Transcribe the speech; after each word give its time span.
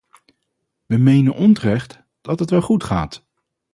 We 0.85 0.97
menen 0.97 1.33
onterecht 1.33 2.03
"dat 2.21 2.39
het 2.39 2.49
wel 2.49 2.61
goed 2.61 2.83
gaat". 2.83 3.25